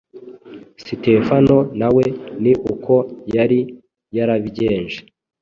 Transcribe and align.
Sitefano 0.83 1.57
na 1.79 1.89
we 1.95 2.03
ni 2.43 2.53
uko 2.71 2.93
yari 3.35 3.59
yarabigenje, 4.15 4.97